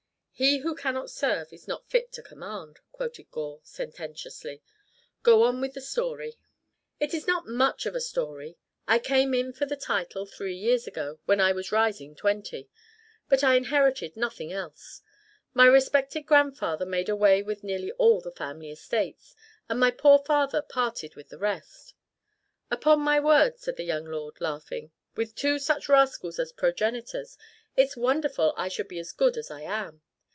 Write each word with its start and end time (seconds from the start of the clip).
"He 0.33 0.57
who 0.57 0.73
cannot 0.73 1.11
serve 1.11 1.53
is 1.53 1.67
not 1.67 1.87
fit 1.87 2.11
to 2.13 2.23
command," 2.23 2.79
quoted 2.91 3.29
Gore, 3.29 3.59
sententiously. 3.61 4.63
"Go 5.21 5.43
on 5.43 5.61
with 5.61 5.75
the 5.75 5.81
story." 5.81 6.33
"It's 6.99 7.27
not 7.27 7.45
much 7.45 7.85
of 7.85 7.93
a 7.93 8.01
story. 8.01 8.57
I 8.87 8.97
came 8.97 9.35
in 9.35 9.53
for 9.53 9.67
the 9.67 9.75
title 9.77 10.25
three 10.25 10.55
years 10.55 10.87
ago, 10.87 11.19
when 11.25 11.39
I 11.39 11.51
was 11.51 11.71
rising 11.71 12.15
twenty. 12.15 12.71
But 13.29 13.43
I 13.43 13.53
inherited 13.53 14.17
nothing 14.17 14.51
else. 14.51 15.03
My 15.53 15.67
respected 15.67 16.21
grandfather 16.23 16.87
made 16.87 17.07
away 17.07 17.43
with 17.43 17.63
nearly 17.63 17.91
all 17.99 18.19
the 18.19 18.31
family 18.31 18.71
estates, 18.71 19.35
and 19.69 19.79
my 19.79 19.91
poor 19.91 20.17
father 20.17 20.63
parted 20.63 21.15
with 21.15 21.29
the 21.29 21.37
rest. 21.37 21.93
Upon 22.71 22.99
my 23.01 23.19
word," 23.19 23.59
said 23.59 23.77
the 23.77 23.83
young 23.83 24.05
lord, 24.05 24.41
laughing, 24.41 24.89
"with 25.15 25.35
two 25.35 25.59
such 25.59 25.87
rascals 25.87 26.39
as 26.39 26.51
progenitors, 26.51 27.37
it's 27.75 27.95
wonderful 27.95 28.55
I 28.57 28.69
should 28.69 28.87
be 28.87 28.97
as 28.97 29.11
good 29.11 29.37
as 29.37 29.51
I 29.51 29.61
am. 29.61 30.01